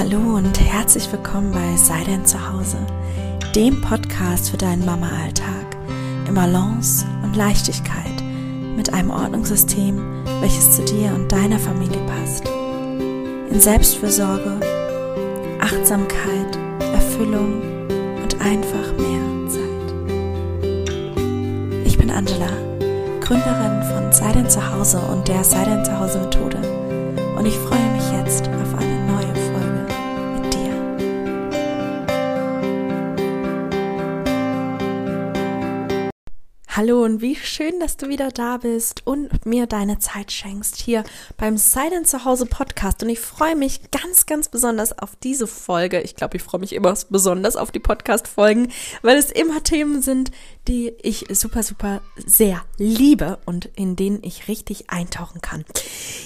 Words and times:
Hallo 0.00 0.36
und 0.38 0.58
herzlich 0.58 1.12
willkommen 1.12 1.52
bei 1.52 1.76
Sei 1.76 2.02
denn 2.04 2.24
zu 2.24 2.38
Hause, 2.50 2.78
dem 3.54 3.82
Podcast 3.82 4.48
für 4.48 4.56
deinen 4.56 4.86
Mama-Alltag 4.86 5.76
in 6.26 6.34
Balance 6.34 7.04
und 7.22 7.36
Leichtigkeit 7.36 8.24
mit 8.74 8.94
einem 8.94 9.10
Ordnungssystem, 9.10 10.24
welches 10.40 10.74
zu 10.74 10.86
dir 10.86 11.12
und 11.14 11.30
deiner 11.30 11.58
Familie 11.58 12.00
passt. 12.06 12.48
In 12.48 13.60
Selbstfürsorge, 13.60 14.58
Achtsamkeit, 15.60 16.58
Erfüllung 16.94 17.60
und 18.22 18.40
einfach 18.40 18.96
mehr 18.96 19.50
Zeit. 19.50 19.94
Ich 21.84 21.98
bin 21.98 22.10
Angela, 22.10 22.48
Gründerin 23.20 23.82
von 23.82 24.10
Sei 24.12 24.32
denn 24.32 24.48
zu 24.48 24.66
Hause 24.74 24.98
und 25.12 25.28
der 25.28 25.44
Sei 25.44 25.62
denn 25.62 25.84
zu 25.84 26.00
Hause 26.00 26.20
Methode 26.20 26.56
und 27.36 27.44
ich 27.44 27.56
freue 27.56 27.90
mich 27.92 28.10
jetzt 28.12 28.19
Hallo 36.80 37.04
und 37.04 37.20
wie 37.20 37.36
schön, 37.36 37.78
dass 37.78 37.98
du 37.98 38.08
wieder 38.08 38.30
da 38.30 38.56
bist 38.56 39.06
und 39.06 39.44
mir 39.44 39.66
deine 39.66 39.98
Zeit 39.98 40.32
schenkst 40.32 40.76
hier 40.76 41.04
beim 41.36 41.58
Silent 41.58 42.08
Zuhause 42.08 42.46
Podcast. 42.46 43.02
Und 43.02 43.10
ich 43.10 43.20
freue 43.20 43.54
mich 43.54 43.90
ganz, 43.90 44.24
ganz 44.24 44.48
besonders 44.48 44.98
auf 44.98 45.14
diese 45.22 45.46
Folge. 45.46 46.00
Ich 46.00 46.16
glaube, 46.16 46.38
ich 46.38 46.42
freue 46.42 46.62
mich 46.62 46.72
immer 46.74 46.94
besonders 47.10 47.56
auf 47.56 47.70
die 47.70 47.80
Podcast-Folgen, 47.80 48.72
weil 49.02 49.18
es 49.18 49.30
immer 49.30 49.62
Themen 49.62 50.00
sind, 50.00 50.30
die 50.68 50.94
ich 51.02 51.26
super, 51.32 51.62
super 51.62 52.00
sehr 52.16 52.62
liebe 52.78 53.38
und 53.44 53.66
in 53.76 53.94
denen 53.94 54.20
ich 54.22 54.48
richtig 54.48 54.88
eintauchen 54.88 55.42
kann. 55.42 55.66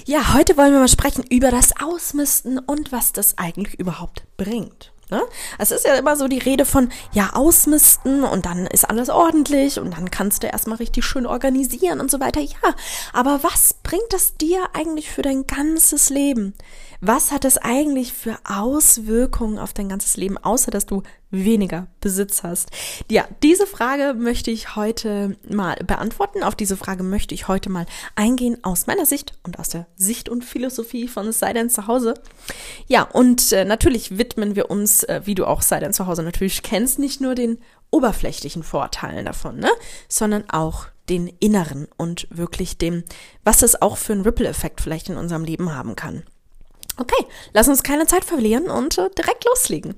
Ja, 0.06 0.34
heute 0.34 0.56
wollen 0.56 0.72
wir 0.72 0.78
mal 0.78 0.86
sprechen 0.86 1.24
über 1.30 1.50
das 1.50 1.72
Ausmisten 1.82 2.60
und 2.60 2.92
was 2.92 3.12
das 3.12 3.38
eigentlich 3.38 3.80
überhaupt 3.80 4.22
bringt. 4.36 4.93
Ne? 5.10 5.22
Es 5.58 5.70
ist 5.70 5.86
ja 5.86 5.94
immer 5.94 6.16
so 6.16 6.28
die 6.28 6.38
Rede 6.38 6.64
von, 6.64 6.90
ja, 7.12 7.30
ausmisten 7.34 8.24
und 8.24 8.46
dann 8.46 8.66
ist 8.66 8.88
alles 8.88 9.10
ordentlich 9.10 9.78
und 9.78 9.96
dann 9.96 10.10
kannst 10.10 10.42
du 10.42 10.46
erstmal 10.46 10.78
richtig 10.78 11.04
schön 11.04 11.26
organisieren 11.26 12.00
und 12.00 12.10
so 12.10 12.20
weiter. 12.20 12.40
Ja, 12.40 12.74
aber 13.12 13.42
was 13.42 13.74
bringt 13.82 14.10
das 14.10 14.36
dir 14.36 14.68
eigentlich 14.72 15.10
für 15.10 15.22
dein 15.22 15.46
ganzes 15.46 16.10
Leben? 16.10 16.54
Was 17.00 17.32
hat 17.32 17.44
es 17.44 17.58
eigentlich 17.58 18.12
für 18.12 18.38
Auswirkungen 18.44 19.58
auf 19.58 19.72
dein 19.72 19.88
ganzes 19.88 20.16
Leben, 20.16 20.38
außer 20.38 20.70
dass 20.70 20.86
du 20.86 21.02
weniger 21.30 21.88
Besitz 22.00 22.42
hast? 22.42 22.70
Ja, 23.10 23.26
diese 23.42 23.66
Frage 23.66 24.14
möchte 24.14 24.50
ich 24.50 24.76
heute 24.76 25.36
mal 25.48 25.76
beantworten. 25.76 26.42
Auf 26.42 26.54
diese 26.54 26.76
Frage 26.76 27.02
möchte 27.02 27.34
ich 27.34 27.48
heute 27.48 27.70
mal 27.70 27.86
eingehen 28.14 28.58
aus 28.62 28.86
meiner 28.86 29.06
Sicht 29.06 29.34
und 29.42 29.58
aus 29.58 29.68
der 29.68 29.86
Sicht 29.96 30.28
und 30.28 30.44
Philosophie 30.44 31.08
von 31.08 31.28
Es 31.28 31.38
sei 31.38 31.52
denn 31.52 31.70
zu 31.70 31.86
Hause. 31.86 32.14
Ja, 32.86 33.02
und 33.02 33.52
äh, 33.52 33.64
natürlich 33.64 34.18
widmen 34.18 34.56
wir 34.56 34.70
uns, 34.70 35.02
äh, 35.04 35.22
wie 35.24 35.34
du 35.34 35.46
auch 35.46 35.62
Sei 35.62 35.80
denn 35.80 35.92
zu 35.92 36.06
Hause 36.06 36.22
natürlich 36.22 36.62
kennst, 36.62 36.98
nicht 36.98 37.20
nur 37.20 37.34
den 37.34 37.58
oberflächlichen 37.90 38.62
Vorteilen 38.62 39.24
davon, 39.24 39.58
ne, 39.58 39.70
sondern 40.08 40.50
auch 40.50 40.86
den 41.08 41.28
inneren 41.28 41.86
und 41.96 42.26
wirklich 42.30 42.78
dem, 42.78 43.04
was 43.44 43.62
es 43.62 43.80
auch 43.80 43.96
für 43.96 44.12
einen 44.12 44.22
Ripple-Effekt 44.22 44.80
vielleicht 44.80 45.08
in 45.08 45.16
unserem 45.16 45.44
Leben 45.44 45.74
haben 45.74 45.96
kann. 45.96 46.24
Okay, 46.96 47.26
lass 47.52 47.68
uns 47.68 47.82
keine 47.82 48.06
Zeit 48.06 48.24
verlieren 48.24 48.70
und 48.70 48.98
äh, 48.98 49.10
direkt 49.16 49.44
loslegen. 49.44 49.94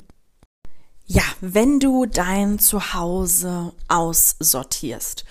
Ja, 1.05 1.23
wenn 1.41 1.79
du 1.79 2.07
dein 2.07 2.59
Zuhause 2.59 3.73
aussortierst, 3.89 5.25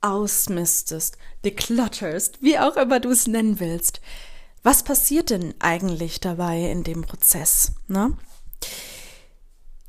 ausmistest, 0.00 1.16
declutterst, 1.44 2.42
wie 2.42 2.58
auch 2.58 2.76
immer 2.76 3.00
du 3.00 3.10
es 3.10 3.26
nennen 3.26 3.58
willst, 3.60 4.00
was 4.62 4.82
passiert 4.82 5.30
denn 5.30 5.54
eigentlich 5.58 6.20
dabei 6.20 6.70
in 6.70 6.84
dem 6.84 7.02
Prozess? 7.02 7.72
Ne? 7.88 8.16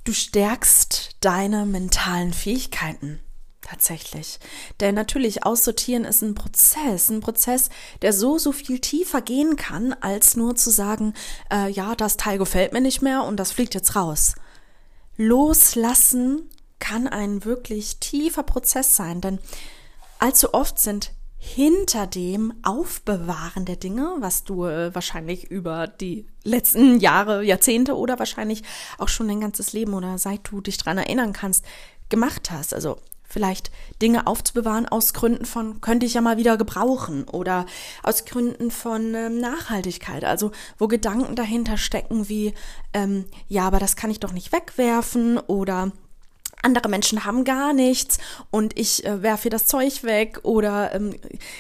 Du 0.04 0.14
stärkst 0.14 1.18
deine 1.22 1.66
mentalen 1.66 2.34
Fähigkeiten 2.34 3.20
tatsächlich. 3.64 4.40
Denn 4.80 4.96
natürlich, 4.96 5.46
aussortieren 5.46 6.06
ist 6.06 6.22
ein 6.22 6.36
Prozess, 6.36 7.10
ein 7.10 7.22
Prozess, 7.22 7.70
der 8.02 8.14
so, 8.14 8.38
so 8.38 8.52
viel 8.52 8.80
tiefer 8.80 9.22
gehen 9.22 9.56
kann, 9.56 9.94
als 9.94 10.36
nur 10.36 10.56
zu 10.56 10.70
sagen, 10.70 11.14
äh, 11.52 11.70
ja, 11.70 11.96
das 11.96 12.18
Teil 12.18 12.38
gefällt 12.38 12.74
mir 12.74 12.82
nicht 12.82 13.02
mehr 13.02 13.24
und 13.24 13.38
das 13.38 13.52
fliegt 13.52 13.74
jetzt 13.74 13.96
raus. 13.96 14.36
Loslassen 15.18 16.50
kann 16.80 17.08
ein 17.08 17.46
wirklich 17.46 18.00
tiefer 18.00 18.44
Prozess 18.44 18.96
sein, 18.96 19.22
denn 19.22 19.40
allzu 20.20 20.54
oft 20.54 20.80
sind 20.80 21.12
hinter 21.38 22.08
dem 22.08 22.54
Aufbewahren 22.64 23.66
der 23.66 23.76
Dinge, 23.76 24.16
was 24.20 24.46
du 24.46 24.66
äh, 24.66 24.96
wahrscheinlich 24.96 25.52
über 25.52 25.88
die 25.88 26.26
letzten 26.44 27.00
Jahre, 27.02 27.44
Jahrzehnte 27.44 27.98
oder 27.98 28.18
wahrscheinlich 28.18 28.64
auch 28.98 29.10
schon 29.10 29.28
dein 29.28 29.42
ganzes 29.42 29.74
Leben 29.74 29.94
oder 29.94 30.18
seit 30.18 30.50
du 30.50 30.62
dich 30.62 30.78
dran 30.78 30.98
erinnern 30.98 31.34
kannst, 31.34 31.66
gemacht 32.08 32.50
hast. 32.50 32.74
Also 32.74 32.98
vielleicht 33.34 33.72
Dinge 34.02 34.28
aufzubewahren 34.28 34.88
aus 34.88 35.14
Gründen 35.14 35.46
von, 35.46 35.82
könnte 35.82 36.06
ich 36.06 36.14
ja 36.14 36.22
mal 36.22 36.38
wieder 36.38 36.56
gebrauchen 36.56 37.24
oder 37.28 37.66
aus 38.04 38.26
Gründen 38.26 38.70
von 38.70 39.16
ähm, 39.16 39.40
Nachhaltigkeit, 39.40 40.24
also 40.24 40.52
wo 40.78 40.88
Gedanken 40.88 41.36
dahinter 41.36 41.78
stecken 41.78 42.30
wie, 42.30 42.54
ähm, 42.94 43.26
ja, 43.48 43.66
aber 43.66 43.80
das 43.80 43.96
kann 43.96 44.12
ich 44.12 44.20
doch 44.20 44.32
nicht 44.32 44.54
wegwerfen 44.54 45.40
oder 45.40 45.92
andere 46.64 46.90
Menschen 46.90 47.26
haben 47.26 47.44
gar 47.44 47.74
nichts 47.74 48.18
und 48.50 48.80
ich 48.80 49.06
äh, 49.06 49.22
werfe 49.22 49.50
das 49.50 49.66
Zeug 49.66 50.04
weg 50.04 50.40
oder 50.44 50.96
ähm, 50.96 51.16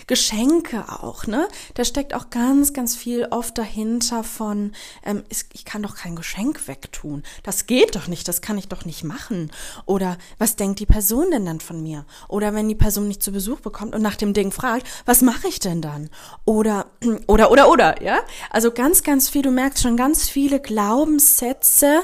Geschenke 0.07 0.85
auch, 0.87 1.27
ne? 1.27 1.47
Da 1.73 1.83
steckt 1.83 2.13
auch 2.13 2.29
ganz, 2.29 2.73
ganz 2.73 2.95
viel 2.95 3.27
oft 3.29 3.57
dahinter 3.57 4.23
von, 4.23 4.71
ähm, 5.05 5.23
ich 5.29 5.65
kann 5.65 5.83
doch 5.83 5.95
kein 5.95 6.15
Geschenk 6.15 6.67
wegtun. 6.67 7.23
Das 7.43 7.67
geht 7.67 7.95
doch 7.95 8.07
nicht, 8.07 8.27
das 8.27 8.41
kann 8.41 8.57
ich 8.57 8.69
doch 8.69 8.85
nicht 8.85 9.03
machen. 9.03 9.51
Oder 9.85 10.17
was 10.37 10.55
denkt 10.55 10.79
die 10.79 10.85
Person 10.85 11.31
denn 11.31 11.45
dann 11.45 11.59
von 11.59 11.83
mir? 11.83 12.05
Oder 12.29 12.53
wenn 12.53 12.69
die 12.69 12.75
Person 12.75 13.07
nicht 13.09 13.21
zu 13.21 13.31
Besuch 13.31 13.59
bekommt 13.59 13.93
und 13.93 14.01
nach 14.01 14.15
dem 14.15 14.33
Ding 14.33 14.51
fragt, 14.51 14.87
was 15.05 15.21
mache 15.21 15.47
ich 15.47 15.59
denn 15.59 15.81
dann? 15.81 16.09
Oder, 16.45 16.87
oder, 17.27 17.51
oder, 17.51 17.69
oder, 17.69 18.01
ja? 18.01 18.19
Also 18.49 18.71
ganz, 18.71 19.03
ganz 19.03 19.29
viel, 19.29 19.41
du 19.41 19.51
merkst 19.51 19.83
schon 19.83 19.97
ganz 19.97 20.29
viele 20.29 20.61
Glaubenssätze 20.61 22.01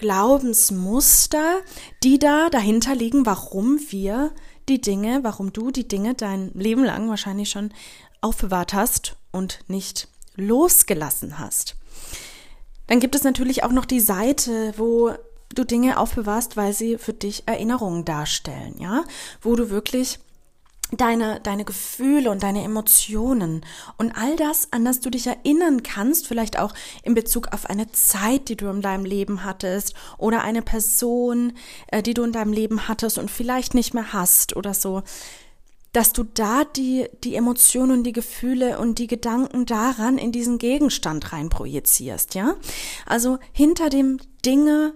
Glaubensmuster, 0.00 1.60
die 2.02 2.18
da 2.18 2.48
dahinter 2.48 2.94
liegen, 2.94 3.26
warum 3.26 3.78
wir 3.90 4.32
die 4.70 4.80
Dinge, 4.80 5.20
warum 5.24 5.52
du 5.52 5.70
die 5.70 5.86
Dinge 5.86 6.14
dein 6.14 6.50
Leben 6.54 6.84
lang 6.84 7.10
wahrscheinlich 7.10 7.50
schon 7.50 7.70
aufbewahrt 8.22 8.72
hast 8.72 9.16
und 9.30 9.58
nicht 9.68 10.08
losgelassen 10.36 11.38
hast. 11.38 11.76
Dann 12.86 12.98
gibt 12.98 13.14
es 13.14 13.24
natürlich 13.24 13.62
auch 13.62 13.72
noch 13.72 13.84
die 13.84 14.00
Seite, 14.00 14.72
wo 14.78 15.12
du 15.54 15.64
Dinge 15.64 15.98
aufbewahrst, 15.98 16.56
weil 16.56 16.72
sie 16.72 16.96
für 16.96 17.12
dich 17.12 17.42
Erinnerungen 17.44 18.06
darstellen, 18.06 18.76
ja, 18.78 19.04
wo 19.42 19.54
du 19.54 19.68
wirklich 19.68 20.18
deine, 20.96 21.40
deine 21.40 21.64
Gefühle 21.64 22.30
und 22.30 22.42
deine 22.42 22.64
Emotionen 22.64 23.64
und 23.96 24.12
all 24.12 24.36
das, 24.36 24.72
an 24.72 24.84
das 24.84 25.00
du 25.00 25.10
dich 25.10 25.26
erinnern 25.26 25.82
kannst, 25.82 26.26
vielleicht 26.26 26.58
auch 26.58 26.74
in 27.02 27.14
Bezug 27.14 27.52
auf 27.52 27.66
eine 27.66 27.90
Zeit, 27.92 28.48
die 28.48 28.56
du 28.56 28.68
in 28.68 28.82
deinem 28.82 29.04
Leben 29.04 29.44
hattest 29.44 29.94
oder 30.18 30.42
eine 30.42 30.62
Person, 30.62 31.52
äh, 31.88 32.02
die 32.02 32.14
du 32.14 32.22
in 32.22 32.32
deinem 32.32 32.52
Leben 32.52 32.88
hattest 32.88 33.18
und 33.18 33.30
vielleicht 33.30 33.74
nicht 33.74 33.94
mehr 33.94 34.12
hast 34.12 34.56
oder 34.56 34.74
so, 34.74 35.02
dass 35.92 36.12
du 36.12 36.22
da 36.22 36.64
die, 36.64 37.08
die 37.24 37.34
Emotionen 37.34 37.98
und 37.98 38.04
die 38.04 38.12
Gefühle 38.12 38.78
und 38.78 38.98
die 38.98 39.08
Gedanken 39.08 39.66
daran 39.66 40.18
in 40.18 40.30
diesen 40.30 40.58
Gegenstand 40.58 41.32
rein 41.32 41.48
projizierst, 41.48 42.34
ja? 42.34 42.54
Also 43.06 43.38
hinter 43.52 43.90
dem 43.90 44.18
Dinge 44.44 44.94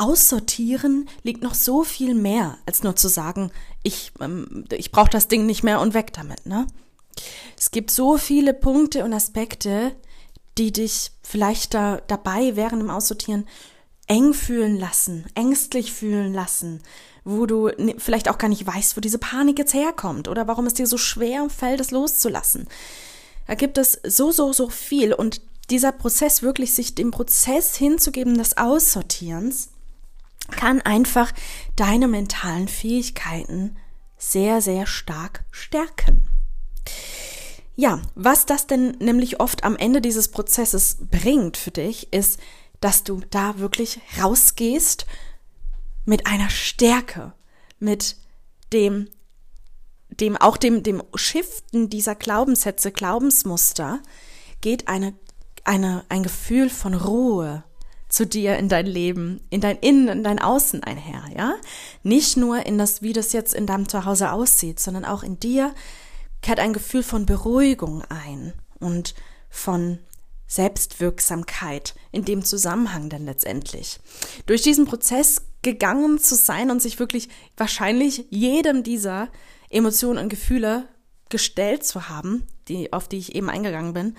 Aussortieren 0.00 1.08
liegt 1.22 1.42
noch 1.42 1.54
so 1.54 1.84
viel 1.84 2.14
mehr, 2.14 2.56
als 2.64 2.82
nur 2.82 2.96
zu 2.96 3.08
sagen, 3.08 3.50
ich, 3.82 4.12
ähm, 4.20 4.64
ich 4.72 4.92
brauche 4.92 5.10
das 5.10 5.28
Ding 5.28 5.44
nicht 5.44 5.62
mehr 5.62 5.80
und 5.80 5.92
weg 5.92 6.12
damit. 6.14 6.46
Ne? 6.46 6.66
Es 7.58 7.70
gibt 7.70 7.90
so 7.90 8.16
viele 8.16 8.54
Punkte 8.54 9.04
und 9.04 9.12
Aspekte, 9.12 9.94
die 10.56 10.72
dich 10.72 11.10
vielleicht 11.22 11.74
da, 11.74 12.00
dabei 12.06 12.56
während 12.56 12.82
dem 12.82 12.90
Aussortieren 12.90 13.46
eng 14.06 14.32
fühlen 14.32 14.78
lassen, 14.78 15.26
ängstlich 15.34 15.92
fühlen 15.92 16.32
lassen, 16.32 16.82
wo 17.24 17.46
du 17.46 17.70
vielleicht 17.98 18.28
auch 18.28 18.38
gar 18.38 18.48
nicht 18.48 18.66
weißt, 18.66 18.96
wo 18.96 19.00
diese 19.00 19.18
Panik 19.18 19.58
jetzt 19.58 19.74
herkommt 19.74 20.28
oder 20.28 20.48
warum 20.48 20.66
es 20.66 20.74
dir 20.74 20.86
so 20.86 20.96
schwer 20.96 21.48
fällt, 21.50 21.80
es 21.80 21.90
loszulassen. 21.90 22.66
Da 23.46 23.54
gibt 23.54 23.78
es 23.78 24.00
so, 24.02 24.32
so, 24.32 24.52
so 24.52 24.68
viel 24.68 25.12
und 25.12 25.42
dieser 25.70 25.92
Prozess, 25.92 26.42
wirklich 26.42 26.74
sich 26.74 26.94
dem 26.94 27.10
Prozess 27.10 27.76
hinzugeben 27.76 28.36
des 28.36 28.56
Aussortierens, 28.56 29.68
kann 30.50 30.80
einfach 30.80 31.32
deine 31.76 32.08
mentalen 32.08 32.68
Fähigkeiten 32.68 33.76
sehr, 34.16 34.60
sehr 34.60 34.86
stark 34.86 35.44
stärken. 35.50 36.22
Ja, 37.76 38.02
was 38.14 38.44
das 38.44 38.66
denn 38.66 38.90
nämlich 38.98 39.40
oft 39.40 39.64
am 39.64 39.76
Ende 39.76 40.00
dieses 40.00 40.28
Prozesses 40.28 40.98
bringt 41.10 41.56
für 41.56 41.70
dich, 41.70 42.12
ist, 42.12 42.38
dass 42.80 43.04
du 43.04 43.20
da 43.30 43.58
wirklich 43.58 44.00
rausgehst 44.20 45.06
mit 46.04 46.26
einer 46.26 46.50
Stärke, 46.50 47.32
mit 47.78 48.16
dem, 48.72 49.08
dem, 50.08 50.36
auch 50.36 50.56
dem, 50.56 50.82
dem 50.82 51.02
Shiften 51.14 51.88
dieser 51.88 52.14
Glaubenssätze, 52.14 52.92
Glaubensmuster, 52.92 54.02
geht 54.60 54.88
eine, 54.88 55.14
eine, 55.64 56.04
ein 56.08 56.22
Gefühl 56.22 56.68
von 56.68 56.94
Ruhe, 56.94 57.64
zu 58.10 58.26
dir 58.26 58.58
in 58.58 58.68
dein 58.68 58.86
Leben, 58.86 59.40
in 59.48 59.60
dein 59.60 59.78
Innen, 59.78 60.08
in 60.08 60.24
dein 60.24 60.38
Außen 60.38 60.82
einher, 60.82 61.22
ja? 61.34 61.54
Nicht 62.02 62.36
nur 62.36 62.66
in 62.66 62.76
das, 62.76 63.00
wie 63.02 63.12
das 63.12 63.32
jetzt 63.32 63.54
in 63.54 63.66
deinem 63.66 63.88
Zuhause 63.88 64.32
aussieht, 64.32 64.80
sondern 64.80 65.04
auch 65.04 65.22
in 65.22 65.40
dir 65.40 65.74
kehrt 66.42 66.58
ein 66.58 66.72
Gefühl 66.72 67.02
von 67.02 67.24
Beruhigung 67.24 68.02
ein 68.08 68.52
und 68.78 69.14
von 69.48 69.98
Selbstwirksamkeit 70.46 71.94
in 72.10 72.24
dem 72.24 72.44
Zusammenhang 72.44 73.08
dann 73.08 73.24
letztendlich. 73.24 74.00
Durch 74.46 74.62
diesen 74.62 74.86
Prozess 74.86 75.42
gegangen 75.62 76.18
zu 76.18 76.34
sein 76.34 76.70
und 76.70 76.82
sich 76.82 76.98
wirklich 76.98 77.28
wahrscheinlich 77.56 78.26
jedem 78.30 78.82
dieser 78.82 79.28
Emotionen 79.68 80.18
und 80.18 80.28
Gefühle 80.28 80.88
gestellt 81.28 81.84
zu 81.84 82.08
haben, 82.08 82.44
die, 82.66 82.92
auf 82.92 83.06
die 83.06 83.18
ich 83.18 83.36
eben 83.36 83.48
eingegangen 83.48 83.92
bin, 83.92 84.16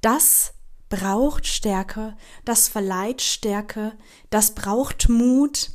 das 0.00 0.53
braucht 0.94 1.46
Stärke, 1.46 2.16
das 2.44 2.68
verleiht 2.68 3.20
Stärke, 3.20 3.92
das 4.30 4.54
braucht 4.54 5.08
Mut 5.08 5.72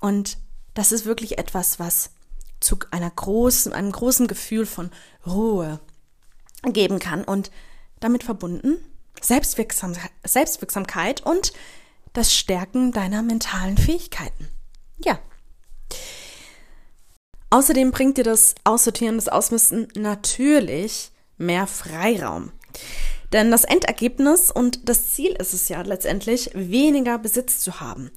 und 0.00 0.38
das 0.72 0.92
ist 0.92 1.04
wirklich 1.04 1.38
etwas, 1.38 1.78
was 1.78 2.10
zu 2.60 2.78
einer 2.90 3.10
großen, 3.10 3.72
einem 3.74 3.92
großen 3.92 4.28
Gefühl 4.28 4.64
von 4.64 4.90
Ruhe 5.26 5.80
geben 6.64 6.98
kann 6.98 7.22
und 7.24 7.50
damit 8.00 8.24
verbunden 8.24 8.78
Selbstwirksam 9.20 9.94
Selbstwirksamkeit 10.24 11.20
und 11.20 11.52
das 12.12 12.34
Stärken 12.34 12.92
deiner 12.92 13.22
mentalen 13.22 13.76
Fähigkeiten. 13.76 14.48
Ja. 14.98 15.18
Außerdem 17.50 17.90
bringt 17.90 18.16
dir 18.16 18.24
das 18.24 18.54
Aussortieren, 18.64 19.16
das 19.16 19.28
Ausmisten 19.28 19.88
natürlich 19.94 21.12
mehr 21.36 21.66
Freiraum. 21.66 22.52
Denn 23.32 23.50
das 23.50 23.64
Endergebnis 23.64 24.50
und 24.50 24.88
das 24.88 25.12
Ziel 25.12 25.32
ist 25.32 25.52
es 25.52 25.68
ja 25.68 25.82
letztendlich, 25.82 26.50
weniger 26.54 27.18
Besitz 27.18 27.60
zu 27.60 27.80
haben. 27.80 28.10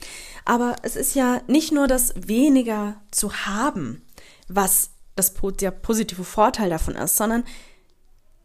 Aber 0.45 0.75
es 0.83 0.95
ist 0.95 1.15
ja 1.15 1.41
nicht 1.47 1.71
nur 1.71 1.87
das 1.87 2.13
weniger 2.15 3.01
zu 3.11 3.33
haben, 3.33 4.05
was 4.47 4.91
das, 5.15 5.33
der 5.59 5.71
positive 5.71 6.23
Vorteil 6.23 6.69
davon 6.69 6.95
ist, 6.95 7.17
sondern 7.17 7.43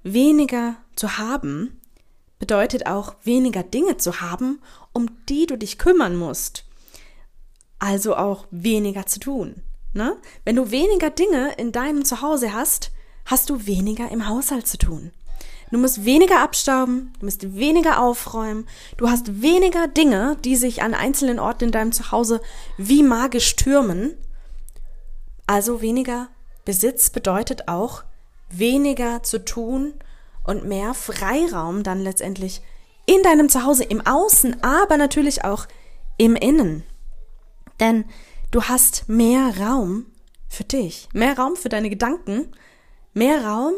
weniger 0.02 0.76
zu 0.96 1.18
haben 1.18 1.80
bedeutet 2.38 2.86
auch 2.86 3.14
weniger 3.22 3.62
Dinge 3.62 3.96
zu 3.96 4.20
haben, 4.20 4.60
um 4.92 5.08
die 5.28 5.46
du 5.46 5.56
dich 5.56 5.78
kümmern 5.78 6.16
musst. 6.16 6.64
Also 7.78 8.16
auch 8.16 8.46
weniger 8.50 9.06
zu 9.06 9.20
tun. 9.20 9.62
Ne? 9.92 10.16
Wenn 10.44 10.56
du 10.56 10.70
weniger 10.70 11.10
Dinge 11.10 11.54
in 11.56 11.72
deinem 11.72 12.04
Zuhause 12.04 12.52
hast, 12.52 12.90
hast 13.24 13.48
du 13.48 13.66
weniger 13.66 14.10
im 14.10 14.28
Haushalt 14.28 14.66
zu 14.66 14.76
tun. 14.76 15.12
Du 15.74 15.80
musst 15.80 16.04
weniger 16.04 16.40
abstauben, 16.40 17.12
du 17.18 17.26
musst 17.26 17.56
weniger 17.56 18.00
aufräumen, 18.00 18.68
du 18.96 19.10
hast 19.10 19.42
weniger 19.42 19.88
Dinge, 19.88 20.36
die 20.44 20.54
sich 20.54 20.82
an 20.82 20.94
einzelnen 20.94 21.40
Orten 21.40 21.64
in 21.64 21.72
deinem 21.72 21.90
Zuhause 21.90 22.40
wie 22.78 23.02
magisch 23.02 23.56
türmen. 23.56 24.16
Also 25.48 25.82
weniger 25.82 26.28
Besitz 26.64 27.10
bedeutet 27.10 27.66
auch 27.66 28.04
weniger 28.50 29.24
zu 29.24 29.44
tun 29.44 29.94
und 30.44 30.64
mehr 30.64 30.94
Freiraum 30.94 31.82
dann 31.82 32.04
letztendlich 32.04 32.62
in 33.06 33.24
deinem 33.24 33.48
Zuhause, 33.48 33.82
im 33.82 34.00
Außen, 34.06 34.62
aber 34.62 34.96
natürlich 34.96 35.42
auch 35.42 35.66
im 36.18 36.36
Innen. 36.36 36.84
Denn 37.80 38.04
du 38.52 38.62
hast 38.62 39.08
mehr 39.08 39.58
Raum 39.58 40.06
für 40.48 40.62
dich, 40.62 41.08
mehr 41.12 41.36
Raum 41.36 41.56
für 41.56 41.68
deine 41.68 41.90
Gedanken, 41.90 42.52
mehr 43.12 43.44
Raum 43.44 43.74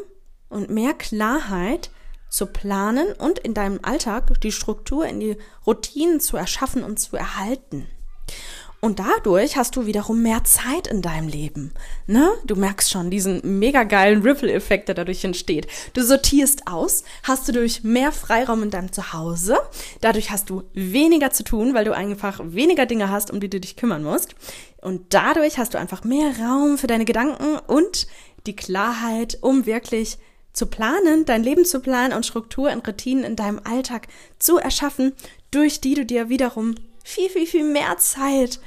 und 0.48 0.70
mehr 0.70 0.94
Klarheit 0.94 1.90
zu 2.28 2.46
planen 2.46 3.12
und 3.12 3.38
in 3.38 3.54
deinem 3.54 3.80
Alltag 3.82 4.40
die 4.40 4.52
Struktur, 4.52 5.06
in 5.06 5.20
die 5.20 5.36
Routinen 5.66 6.20
zu 6.20 6.36
erschaffen 6.36 6.82
und 6.82 6.98
zu 6.98 7.16
erhalten. 7.16 7.86
Und 8.80 8.98
dadurch 8.98 9.56
hast 9.56 9.74
du 9.74 9.86
wiederum 9.86 10.22
mehr 10.22 10.44
Zeit 10.44 10.86
in 10.86 11.00
deinem 11.00 11.28
Leben. 11.28 11.72
Ne? 12.06 12.30
Du 12.44 12.56
merkst 12.56 12.90
schon 12.90 13.10
diesen 13.10 13.58
mega 13.58 13.84
geilen 13.84 14.22
Ripple-Effekt, 14.22 14.88
der 14.88 14.94
dadurch 14.94 15.24
entsteht. 15.24 15.66
Du 15.94 16.02
sortierst 16.02 16.68
aus, 16.68 17.02
hast 17.22 17.48
du 17.48 17.52
durch 17.52 17.84
mehr 17.84 18.12
Freiraum 18.12 18.62
in 18.62 18.70
deinem 18.70 18.92
Zuhause. 18.92 19.58
Dadurch 20.02 20.30
hast 20.30 20.50
du 20.50 20.64
weniger 20.74 21.30
zu 21.30 21.42
tun, 21.42 21.74
weil 21.74 21.84
du 21.84 21.94
einfach 21.94 22.40
weniger 22.44 22.86
Dinge 22.86 23.10
hast, 23.10 23.30
um 23.30 23.40
die 23.40 23.50
du 23.50 23.58
dich 23.58 23.76
kümmern 23.76 24.04
musst. 24.04 24.34
Und 24.82 25.14
dadurch 25.14 25.58
hast 25.58 25.74
du 25.74 25.78
einfach 25.78 26.04
mehr 26.04 26.32
Raum 26.38 26.76
für 26.76 26.86
deine 26.86 27.06
Gedanken 27.06 27.58
und 27.66 28.06
die 28.46 28.54
Klarheit, 28.54 29.38
um 29.40 29.66
wirklich 29.66 30.18
zu 30.56 30.66
planen, 30.66 31.26
dein 31.26 31.44
Leben 31.44 31.66
zu 31.66 31.80
planen 31.80 32.14
und 32.14 32.24
Struktur 32.24 32.72
und 32.72 32.88
Routinen 32.88 33.24
in 33.24 33.36
deinem 33.36 33.60
Alltag 33.62 34.08
zu 34.38 34.56
erschaffen, 34.56 35.12
durch 35.50 35.82
die 35.82 35.94
du 35.94 36.06
dir 36.06 36.30
wiederum 36.30 36.74
viel, 37.04 37.28
viel, 37.28 37.46
viel 37.46 37.62
mehr 37.62 37.98
Zeit 37.98 38.58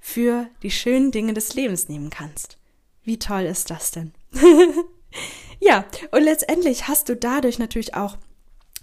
für 0.00 0.48
die 0.64 0.72
schönen 0.72 1.12
Dinge 1.12 1.34
des 1.34 1.54
Lebens 1.54 1.88
nehmen 1.88 2.10
kannst. 2.10 2.58
Wie 3.04 3.20
toll 3.20 3.42
ist 3.42 3.70
das 3.70 3.92
denn? 3.92 4.12
ja, 5.60 5.84
und 6.10 6.24
letztendlich 6.24 6.88
hast 6.88 7.08
du 7.08 7.14
dadurch 7.14 7.60
natürlich 7.60 7.94
auch 7.94 8.18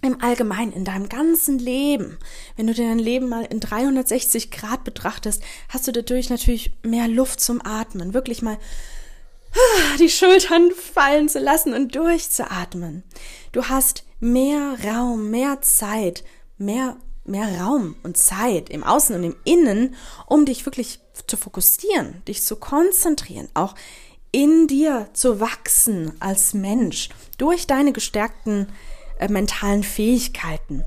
im 0.00 0.22
Allgemeinen, 0.22 0.72
in 0.72 0.84
deinem 0.84 1.10
ganzen 1.10 1.58
Leben, 1.58 2.18
wenn 2.56 2.66
du 2.66 2.74
dein 2.74 2.98
Leben 2.98 3.28
mal 3.28 3.44
in 3.44 3.60
360 3.60 4.50
Grad 4.50 4.82
betrachtest, 4.82 5.42
hast 5.68 5.86
du 5.88 5.92
dadurch 5.92 6.30
natürlich 6.30 6.72
mehr 6.82 7.08
Luft 7.08 7.40
zum 7.40 7.60
Atmen, 7.64 8.14
wirklich 8.14 8.40
mal 8.40 8.58
die 9.98 10.08
Schultern 10.08 10.70
fallen 10.70 11.28
zu 11.28 11.38
lassen 11.38 11.74
und 11.74 11.94
durchzuatmen. 11.94 13.02
Du 13.52 13.64
hast 13.64 14.04
mehr 14.20 14.76
Raum, 14.84 15.30
mehr 15.30 15.60
Zeit, 15.62 16.24
mehr 16.58 16.96
mehr 17.28 17.60
Raum 17.60 17.96
und 18.02 18.16
Zeit 18.16 18.70
im 18.70 18.84
Außen 18.84 19.16
und 19.16 19.24
im 19.24 19.36
Innen, 19.44 19.96
um 20.26 20.44
dich 20.44 20.64
wirklich 20.64 21.00
zu 21.26 21.36
fokussieren, 21.36 22.22
dich 22.26 22.44
zu 22.44 22.56
konzentrieren, 22.56 23.48
auch 23.54 23.74
in 24.32 24.66
dir 24.66 25.08
zu 25.12 25.40
wachsen 25.40 26.12
als 26.20 26.54
Mensch 26.54 27.08
durch 27.38 27.66
deine 27.66 27.92
gestärkten 27.92 28.68
äh, 29.18 29.28
mentalen 29.28 29.82
Fähigkeiten. 29.82 30.84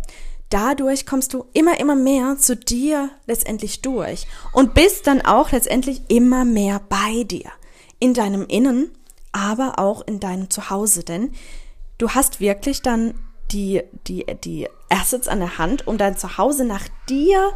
Dadurch 0.49 1.05
kommst 1.05 1.33
du 1.33 1.45
immer, 1.53 1.79
immer 1.79 1.95
mehr 1.95 2.37
zu 2.37 2.55
dir 2.55 3.09
letztendlich 3.27 3.81
durch 3.81 4.25
und 4.51 4.73
bist 4.73 5.05
dann 5.07 5.21
auch 5.21 5.51
letztendlich 5.51 6.01
immer 6.07 6.43
mehr 6.43 6.81
bei 6.89 7.23
dir. 7.23 7.51
In 7.99 8.13
deinem 8.13 8.45
Innen, 8.47 8.91
aber 9.31 9.77
auch 9.77 10.01
in 10.05 10.19
deinem 10.19 10.49
Zuhause, 10.49 11.03
denn 11.03 11.33
du 11.97 12.09
hast 12.11 12.39
wirklich 12.39 12.81
dann 12.81 13.13
die, 13.51 13.81
die, 14.07 14.25
die 14.43 14.67
Assets 14.89 15.27
an 15.27 15.39
der 15.39 15.57
Hand, 15.57 15.87
um 15.87 15.97
dein 15.97 16.17
Zuhause 16.17 16.65
nach 16.65 16.87
dir 17.07 17.51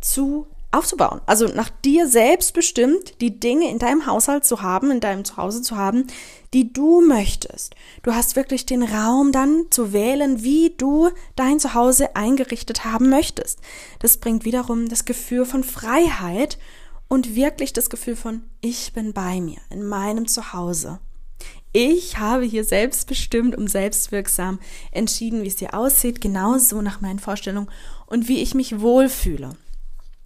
zu 0.00 0.46
aufzubauen. 0.72 1.20
Also 1.26 1.46
nach 1.46 1.68
dir 1.68 2.08
selbst 2.08 2.54
bestimmt 2.54 3.20
die 3.20 3.38
Dinge 3.38 3.68
in 3.70 3.78
deinem 3.78 4.06
Haushalt 4.06 4.46
zu 4.46 4.62
haben, 4.62 4.90
in 4.90 5.00
deinem 5.00 5.24
Zuhause 5.24 5.60
zu 5.60 5.76
haben, 5.76 6.06
die 6.54 6.72
du 6.72 7.02
möchtest. 7.02 7.74
Du 8.02 8.14
hast 8.14 8.36
wirklich 8.36 8.64
den 8.64 8.82
Raum 8.82 9.32
dann 9.32 9.66
zu 9.70 9.92
wählen, 9.92 10.42
wie 10.42 10.70
du 10.76 11.10
dein 11.36 11.60
Zuhause 11.60 12.16
eingerichtet 12.16 12.86
haben 12.86 13.10
möchtest. 13.10 13.60
Das 13.98 14.16
bringt 14.16 14.46
wiederum 14.46 14.88
das 14.88 15.04
Gefühl 15.04 15.44
von 15.44 15.62
Freiheit 15.62 16.58
und 17.12 17.36
wirklich 17.36 17.74
das 17.74 17.90
Gefühl 17.90 18.16
von 18.16 18.42
ich 18.62 18.94
bin 18.94 19.12
bei 19.12 19.38
mir 19.38 19.58
in 19.68 19.84
meinem 19.84 20.26
Zuhause. 20.26 20.98
Ich 21.70 22.16
habe 22.16 22.44
hier 22.44 22.64
selbstbestimmt 22.64 23.54
und 23.54 23.68
selbstwirksam 23.68 24.58
entschieden, 24.92 25.42
wie 25.42 25.48
es 25.48 25.58
hier 25.58 25.74
aussieht, 25.74 26.22
genauso 26.22 26.80
nach 26.80 27.02
meinen 27.02 27.18
Vorstellungen 27.18 27.70
und 28.06 28.28
wie 28.28 28.40
ich 28.40 28.54
mich 28.54 28.80
wohlfühle. 28.80 29.58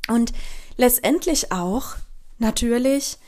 Und 0.06 0.32
letztendlich 0.76 1.50
auch, 1.50 1.96
natürlich, 2.38 3.18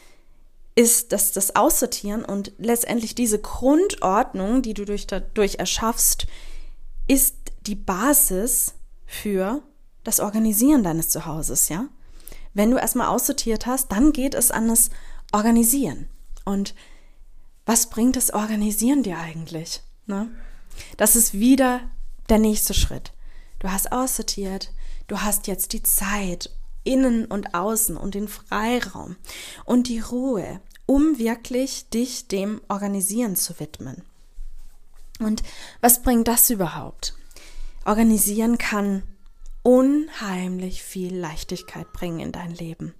ist 0.76 1.10
das, 1.10 1.32
das 1.32 1.56
Aussortieren 1.56 2.24
und 2.24 2.52
letztendlich 2.58 3.16
diese 3.16 3.40
Grundordnung, 3.40 4.62
die 4.62 4.74
du 4.74 4.84
durch, 4.84 5.08
dadurch 5.08 5.56
erschaffst, 5.56 6.28
ist 7.08 7.34
die 7.66 7.74
Basis 7.74 8.74
für 9.04 9.64
das 10.04 10.20
Organisieren 10.20 10.84
deines 10.84 11.08
Zuhauses, 11.08 11.68
ja? 11.70 11.88
Wenn 12.54 12.70
du 12.70 12.78
erstmal 12.78 13.08
aussortiert 13.08 13.66
hast, 13.66 13.92
dann 13.92 14.12
geht 14.12 14.34
es 14.34 14.50
an 14.50 14.68
das 14.68 14.90
Organisieren. 15.32 16.08
Und 16.44 16.74
was 17.66 17.90
bringt 17.90 18.16
das 18.16 18.32
Organisieren 18.32 19.02
dir 19.02 19.18
eigentlich? 19.18 19.82
Ne? 20.06 20.30
Das 20.96 21.16
ist 21.16 21.34
wieder 21.34 21.82
der 22.28 22.38
nächste 22.38 22.74
Schritt. 22.74 23.12
Du 23.58 23.70
hast 23.70 23.92
aussortiert, 23.92 24.72
du 25.06 25.20
hast 25.20 25.46
jetzt 25.46 25.72
die 25.72 25.82
Zeit, 25.82 26.50
innen 26.84 27.26
und 27.26 27.54
außen 27.54 27.96
und 27.96 28.14
den 28.14 28.28
Freiraum 28.28 29.16
und 29.64 29.88
die 29.88 30.00
Ruhe, 30.00 30.60
um 30.86 31.18
wirklich 31.18 31.90
dich 31.90 32.28
dem 32.28 32.62
Organisieren 32.68 33.36
zu 33.36 33.60
widmen. 33.60 34.02
Und 35.20 35.42
was 35.80 36.02
bringt 36.02 36.28
das 36.28 36.48
überhaupt? 36.48 37.14
Organisieren 37.84 38.56
kann 38.56 39.02
unheimlich 39.68 40.82
viel 40.82 41.14
Leichtigkeit 41.14 41.92
bringen 41.92 42.20
in 42.20 42.32
dein 42.32 42.54
Leben. 42.54 42.94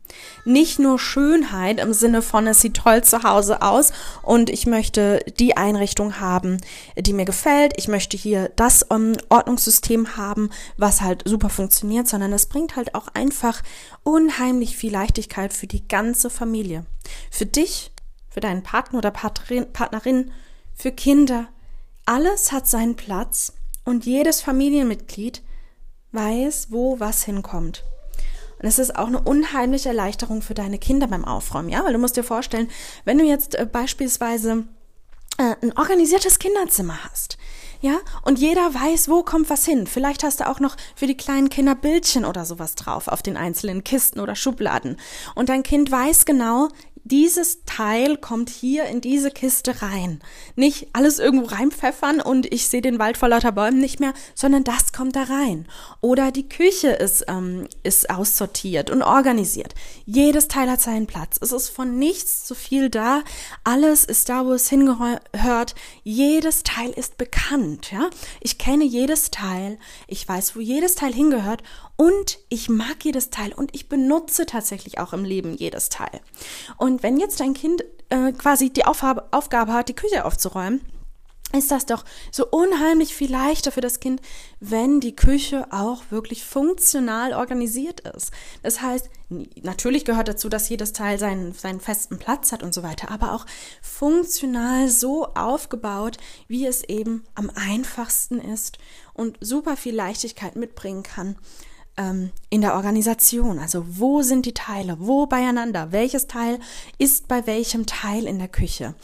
Nicht 0.44 0.78
nur 0.78 0.98
Schönheit 0.98 1.80
im 1.80 1.94
Sinne 1.94 2.20
von, 2.20 2.46
es 2.46 2.60
sieht 2.60 2.74
toll 2.76 3.02
zu 3.02 3.22
Hause 3.22 3.62
aus 3.62 3.90
und 4.20 4.50
ich 4.50 4.66
möchte 4.66 5.24
die 5.38 5.56
Einrichtung 5.56 6.20
haben, 6.20 6.58
die 6.94 7.14
mir 7.14 7.24
gefällt. 7.24 7.72
Ich 7.78 7.88
möchte 7.88 8.18
hier 8.18 8.50
das 8.56 8.82
um, 8.82 9.14
Ordnungssystem 9.30 10.18
haben, 10.18 10.50
was 10.76 11.00
halt 11.00 11.22
super 11.24 11.48
funktioniert, 11.48 12.06
sondern 12.06 12.34
es 12.34 12.44
bringt 12.44 12.76
halt 12.76 12.94
auch 12.94 13.08
einfach 13.14 13.62
unheimlich 14.02 14.76
viel 14.76 14.92
Leichtigkeit 14.92 15.54
für 15.54 15.68
die 15.68 15.88
ganze 15.88 16.28
Familie. 16.28 16.84
Für 17.30 17.46
dich, 17.46 17.92
für 18.28 18.40
deinen 18.40 18.62
Partner 18.62 18.98
oder 18.98 19.10
Partnerin, 19.10 19.72
Partnerin 19.72 20.32
für 20.74 20.92
Kinder. 20.92 21.48
Alles 22.04 22.52
hat 22.52 22.68
seinen 22.68 22.94
Platz 22.94 23.54
und 23.86 24.04
jedes 24.04 24.42
Familienmitglied 24.42 25.40
weiß, 26.12 26.68
wo 26.70 27.00
was 27.00 27.24
hinkommt. 27.24 27.84
Und 28.60 28.68
es 28.68 28.78
ist 28.78 28.96
auch 28.96 29.06
eine 29.06 29.20
unheimliche 29.20 29.90
Erleichterung 29.90 30.42
für 30.42 30.54
deine 30.54 30.78
Kinder 30.78 31.06
beim 31.06 31.24
Aufräumen, 31.24 31.68
ja, 31.68 31.84
weil 31.84 31.92
du 31.92 31.98
musst 31.98 32.16
dir 32.16 32.24
vorstellen, 32.24 32.68
wenn 33.04 33.18
du 33.18 33.24
jetzt 33.24 33.54
äh, 33.54 33.66
beispielsweise 33.70 34.64
äh, 35.38 35.54
ein 35.62 35.76
organisiertes 35.76 36.38
Kinderzimmer 36.38 36.98
hast, 37.08 37.38
ja, 37.80 37.98
und 38.22 38.40
jeder 38.40 38.74
weiß, 38.74 39.08
wo 39.08 39.22
kommt 39.22 39.50
was 39.50 39.64
hin. 39.64 39.86
Vielleicht 39.86 40.24
hast 40.24 40.40
du 40.40 40.48
auch 40.48 40.58
noch 40.58 40.76
für 40.96 41.06
die 41.06 41.16
kleinen 41.16 41.48
Kinder 41.48 41.76
Bildchen 41.76 42.24
oder 42.24 42.44
sowas 42.44 42.74
drauf 42.74 43.06
auf 43.06 43.22
den 43.22 43.36
einzelnen 43.36 43.84
Kisten 43.84 44.18
oder 44.18 44.34
Schubladen. 44.34 44.96
Und 45.36 45.48
dein 45.48 45.62
Kind 45.62 45.88
weiß 45.88 46.24
genau, 46.24 46.70
dieses 47.08 47.64
Teil 47.64 48.16
kommt 48.16 48.50
hier 48.50 48.84
in 48.84 49.00
diese 49.00 49.30
Kiste 49.30 49.82
rein. 49.82 50.20
Nicht 50.56 50.88
alles 50.92 51.18
irgendwo 51.18 51.46
reinpfeffern 51.46 52.20
und 52.20 52.52
ich 52.52 52.68
sehe 52.68 52.82
den 52.82 52.98
Wald 52.98 53.16
vor 53.16 53.28
lauter 53.28 53.52
Bäumen 53.52 53.80
nicht 53.80 54.00
mehr, 54.00 54.14
sondern 54.34 54.64
das 54.64 54.92
kommt 54.92 55.16
da 55.16 55.24
rein. 55.24 55.66
Oder 56.00 56.30
die 56.30 56.48
Küche 56.48 56.88
ist, 56.88 57.24
ähm, 57.28 57.66
ist 57.82 58.10
aussortiert 58.10 58.90
und 58.90 59.02
organisiert. 59.02 59.74
Jedes 60.06 60.48
Teil 60.48 60.70
hat 60.70 60.80
seinen 60.80 61.06
Platz. 61.06 61.38
Es 61.40 61.52
ist 61.52 61.68
von 61.68 61.98
nichts 61.98 62.44
zu 62.44 62.54
viel 62.54 62.90
da. 62.90 63.22
Alles 63.64 64.04
ist 64.04 64.28
da, 64.28 64.44
wo 64.44 64.52
es 64.52 64.68
hingehört. 64.68 65.74
Jedes 66.04 66.62
Teil 66.62 66.90
ist 66.90 67.18
bekannt, 67.18 67.90
ja. 67.90 68.10
Ich 68.40 68.58
kenne 68.58 68.84
jedes 68.84 69.30
Teil. 69.30 69.78
Ich 70.06 70.28
weiß, 70.28 70.56
wo 70.56 70.60
jedes 70.60 70.94
Teil 70.94 71.12
hingehört 71.12 71.62
und 72.00 72.38
ich 72.48 72.68
mag 72.68 73.04
jedes 73.04 73.30
Teil 73.30 73.52
und 73.52 73.74
ich 73.74 73.88
benutze 73.88 74.46
tatsächlich 74.46 75.00
auch 75.00 75.12
im 75.12 75.24
Leben 75.24 75.54
jedes 75.54 75.88
Teil. 75.88 76.20
Und 76.76 76.97
wenn 77.02 77.18
jetzt 77.18 77.40
dein 77.40 77.54
Kind 77.54 77.84
äh, 78.08 78.32
quasi 78.32 78.70
die 78.70 78.84
Aufgabe, 78.84 79.24
Aufgabe 79.30 79.72
hat, 79.72 79.88
die 79.88 79.94
Küche 79.94 80.24
aufzuräumen, 80.24 80.80
ist 81.56 81.70
das 81.70 81.86
doch 81.86 82.04
so 82.30 82.46
unheimlich 82.46 83.14
viel 83.14 83.30
leichter 83.30 83.72
für 83.72 83.80
das 83.80 84.00
Kind, 84.00 84.20
wenn 84.60 85.00
die 85.00 85.16
Küche 85.16 85.66
auch 85.70 86.02
wirklich 86.10 86.44
funktional 86.44 87.32
organisiert 87.32 88.00
ist. 88.00 88.32
Das 88.62 88.82
heißt, 88.82 89.08
natürlich 89.62 90.04
gehört 90.04 90.28
dazu, 90.28 90.50
dass 90.50 90.68
jedes 90.68 90.92
Teil 90.92 91.18
seinen, 91.18 91.54
seinen 91.54 91.80
festen 91.80 92.18
Platz 92.18 92.52
hat 92.52 92.62
und 92.62 92.74
so 92.74 92.82
weiter, 92.82 93.10
aber 93.10 93.32
auch 93.32 93.46
funktional 93.80 94.90
so 94.90 95.28
aufgebaut, 95.34 96.18
wie 96.48 96.66
es 96.66 96.84
eben 96.84 97.24
am 97.34 97.50
einfachsten 97.54 98.40
ist 98.40 98.78
und 99.14 99.38
super 99.40 99.76
viel 99.78 99.94
Leichtigkeit 99.94 100.54
mitbringen 100.54 101.02
kann 101.02 101.36
ähm, 101.98 102.30
in 102.48 102.62
der 102.62 102.74
Organisation. 102.74 103.58
Also 103.58 103.84
wo 103.86 104.22
sind 104.22 104.46
die 104.46 104.54
Teile? 104.54 104.96
Wo 104.98 105.26
beieinander? 105.26 105.92
Welches 105.92 106.26
Teil 106.26 106.58
ist 106.96 107.28
bei 107.28 107.46
welchem 107.46 107.84
Teil 107.84 108.26
in 108.26 108.38
der 108.38 108.48
Küche? 108.48 108.94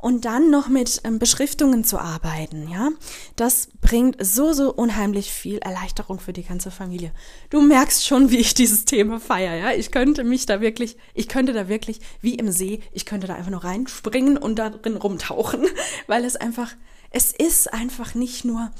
Und 0.00 0.24
dann 0.26 0.50
noch 0.50 0.68
mit 0.68 1.00
ähm, 1.02 1.18
Beschriftungen 1.18 1.82
zu 1.82 1.98
arbeiten, 1.98 2.68
ja, 2.68 2.90
das 3.34 3.68
bringt 3.80 4.24
so, 4.24 4.52
so 4.52 4.72
unheimlich 4.72 5.32
viel 5.32 5.58
Erleichterung 5.58 6.20
für 6.20 6.32
die 6.32 6.44
ganze 6.44 6.70
Familie. 6.70 7.10
Du 7.50 7.60
merkst 7.60 8.06
schon, 8.06 8.30
wie 8.30 8.36
ich 8.38 8.54
dieses 8.54 8.84
Thema 8.84 9.18
feiere, 9.18 9.56
ja. 9.56 9.72
Ich 9.72 9.90
könnte 9.90 10.22
mich 10.22 10.46
da 10.46 10.60
wirklich, 10.60 10.96
ich 11.14 11.26
könnte 11.26 11.52
da 11.52 11.66
wirklich, 11.66 11.98
wie 12.20 12.36
im 12.36 12.52
See, 12.52 12.80
ich 12.92 13.06
könnte 13.06 13.26
da 13.26 13.34
einfach 13.34 13.50
nur 13.50 13.64
reinspringen 13.64 14.38
und 14.38 14.60
darin 14.60 14.96
rumtauchen, 14.96 15.66
weil 16.06 16.24
es 16.24 16.36
einfach, 16.36 16.76
es 17.10 17.32
ist 17.32 17.72
einfach 17.72 18.14
nicht 18.14 18.44
nur, 18.44 18.70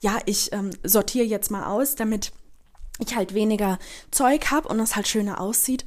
ja, 0.00 0.18
ich 0.26 0.52
ähm, 0.52 0.70
sortiere 0.84 1.26
jetzt 1.26 1.50
mal 1.50 1.64
aus, 1.64 1.96
damit 1.96 2.30
ich 2.98 3.16
halt 3.16 3.34
weniger 3.34 3.78
Zeug 4.10 4.50
habe 4.50 4.68
und 4.68 4.80
es 4.80 4.96
halt 4.96 5.08
schöner 5.08 5.40
aussieht, 5.40 5.84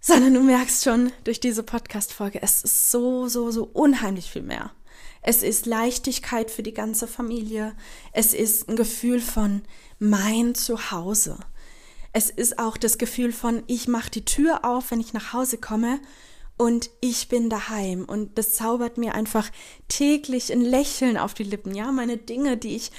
sondern 0.00 0.34
du 0.34 0.40
merkst 0.40 0.84
schon 0.84 1.12
durch 1.24 1.40
diese 1.40 1.62
Podcast-Folge, 1.62 2.42
es 2.42 2.62
ist 2.62 2.90
so, 2.90 3.26
so, 3.26 3.50
so 3.50 3.64
unheimlich 3.72 4.30
viel 4.30 4.42
mehr. 4.42 4.70
Es 5.22 5.42
ist 5.42 5.64
Leichtigkeit 5.64 6.50
für 6.50 6.62
die 6.62 6.74
ganze 6.74 7.08
Familie. 7.08 7.74
Es 8.12 8.34
ist 8.34 8.68
ein 8.68 8.76
Gefühl 8.76 9.20
von 9.20 9.62
mein 9.98 10.54
Zuhause. 10.54 11.38
Es 12.12 12.28
ist 12.28 12.58
auch 12.58 12.76
das 12.76 12.98
Gefühl 12.98 13.32
von 13.32 13.62
ich 13.66 13.88
mache 13.88 14.10
die 14.10 14.26
Tür 14.26 14.64
auf, 14.64 14.90
wenn 14.90 15.00
ich 15.00 15.14
nach 15.14 15.32
Hause 15.32 15.56
komme 15.56 15.98
und 16.56 16.90
ich 17.00 17.28
bin 17.28 17.50
daheim 17.50 18.04
und 18.04 18.38
das 18.38 18.54
zaubert 18.54 18.98
mir 18.98 19.14
einfach 19.14 19.50
täglich 19.88 20.52
ein 20.52 20.60
Lächeln 20.60 21.16
auf 21.16 21.34
die 21.34 21.42
Lippen. 21.42 21.74
Ja, 21.74 21.90
meine 21.90 22.16
Dinge, 22.16 22.56
die 22.56 22.76
ich 22.76 22.92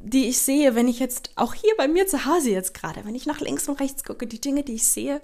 die 0.00 0.28
ich 0.28 0.38
sehe, 0.38 0.74
wenn 0.74 0.88
ich 0.88 0.98
jetzt 0.98 1.30
auch 1.36 1.54
hier 1.54 1.74
bei 1.76 1.86
mir 1.86 2.06
zu 2.06 2.24
Hause 2.24 2.50
jetzt 2.50 2.74
gerade, 2.74 3.04
wenn 3.04 3.14
ich 3.14 3.26
nach 3.26 3.40
links 3.40 3.68
und 3.68 3.80
rechts 3.80 4.02
gucke, 4.02 4.26
die 4.26 4.40
Dinge, 4.40 4.62
die 4.64 4.74
ich 4.74 4.88
sehe, 4.88 5.20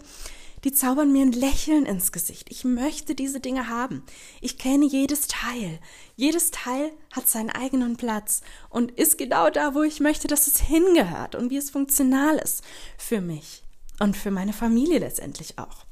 die 0.64 0.73
zaubern 0.73 1.12
mir 1.12 1.23
ein 1.23 1.33
Lächeln 1.33 1.87
ins 1.87 2.12
Gesicht. 2.12 2.49
Ich 2.50 2.64
möchte 2.64 3.14
diese 3.14 3.40
Dinge 3.40 3.68
haben. 3.68 4.02
Ich 4.40 4.59
kenne 4.59 4.85
jedes 4.85 5.28
Teil. 5.28 5.78
Jedes 6.16 6.50
Teil 6.50 6.92
hat 7.12 7.28
seinen 7.28 7.50
eigenen 7.50 7.97
Platz 7.97 8.42
und 8.68 8.90
ist 8.92 9.18
genau 9.18 9.50
da, 9.50 9.75
wo 9.75 9.83
ich 9.83 10.00
möchte, 10.00 10.28
dass 10.28 10.47
es 10.47 10.61
hingehört 10.61 11.35
und 11.35 11.50
wie 11.50 11.56
es 11.56 11.71
funktional 11.71 12.37
ist 12.37 12.62
für 12.99 13.21
mich 13.21 13.62
und 14.00 14.16
für 14.16 14.30
meine 14.30 14.52
Familie 14.52 14.99
letztendlich 14.99 15.59
auch. 15.59 15.87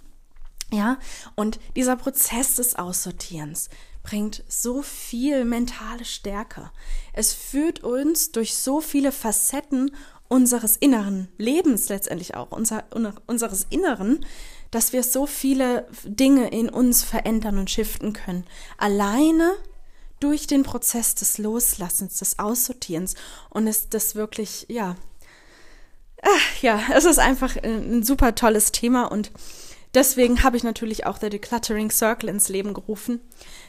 Ja, 0.72 0.98
und 1.36 1.60
dieser 1.76 1.94
Prozess 1.96 2.56
des 2.56 2.74
Aussortierens 2.74 3.68
bringt 4.04 4.44
so 4.46 4.82
viel 4.82 5.44
mentale 5.44 6.04
Stärke. 6.04 6.70
Es 7.12 7.32
führt 7.32 7.82
uns 7.82 8.30
durch 8.30 8.54
so 8.54 8.80
viele 8.80 9.10
Facetten 9.10 9.90
unseres 10.28 10.76
inneren 10.76 11.28
Lebens 11.38 11.88
letztendlich 11.88 12.36
auch, 12.36 12.52
unser, 12.52 12.84
unseres 13.26 13.66
Inneren, 13.70 14.24
dass 14.70 14.92
wir 14.92 15.02
so 15.02 15.26
viele 15.26 15.88
Dinge 16.04 16.48
in 16.48 16.68
uns 16.68 17.02
verändern 17.02 17.58
und 17.58 17.70
shiften 17.70 18.12
können. 18.12 18.44
Alleine 18.78 19.54
durch 20.20 20.46
den 20.46 20.62
Prozess 20.62 21.14
des 21.14 21.38
Loslassens, 21.38 22.18
des 22.18 22.38
Aussortierens 22.38 23.14
und 23.50 23.66
ist 23.66 23.94
das 23.94 24.14
wirklich, 24.14 24.66
ja, 24.68 24.96
ach, 26.22 26.62
ja, 26.62 26.80
es 26.94 27.04
ist 27.04 27.18
einfach 27.18 27.56
ein 27.62 28.02
super 28.02 28.34
tolles 28.34 28.72
Thema 28.72 29.04
und 29.04 29.30
deswegen 29.94 30.42
habe 30.42 30.56
ich 30.56 30.64
natürlich 30.64 31.06
auch 31.06 31.18
der 31.18 31.30
Decluttering 31.30 31.90
Circle 31.90 32.28
ins 32.28 32.48
Leben 32.48 32.74
gerufen, 32.74 33.20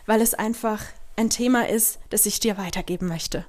weil 0.05 0.21
es 0.21 0.33
einfach 0.33 0.81
ein 1.15 1.29
Thema 1.29 1.67
ist, 1.69 1.99
das 2.09 2.25
ich 2.25 2.39
dir 2.39 2.57
weitergeben 2.57 3.07
möchte. 3.07 3.45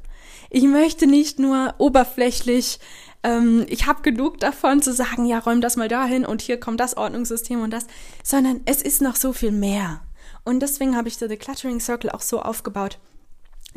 Ich 0.51 0.65
möchte 0.65 1.07
nicht 1.07 1.39
nur 1.39 1.75
oberflächlich, 1.79 2.79
ähm, 3.23 3.67
ich 3.69 3.87
habe 3.87 4.03
genug 4.03 4.39
davon 4.39 4.83
zu 4.83 4.93
sagen, 4.93 5.27
ja, 5.27 5.39
räum 5.39 5.61
das 5.61 5.77
mal 5.77 5.89
dahin 5.89 6.25
und 6.25 6.43
hier 6.43 6.61
kommt 6.61 6.81
das 6.81 6.97
Ordnungssystem 6.97 7.61
und 7.63 7.71
das, 7.71 7.87
sondern 8.23 8.61
es 8.65 8.83
ist 8.83 9.03
noch 9.03 9.17
so 9.17 9.33
viel 9.33 9.53
mehr. 9.53 10.03
Und 10.45 10.61
deswegen 10.61 10.97
habe 10.97 11.09
ich 11.09 11.17
The 11.17 11.27
Decluttering 11.27 11.81
Circle 11.81 12.11
auch 12.11 12.21
so 12.21 12.41
aufgebaut, 12.41 12.99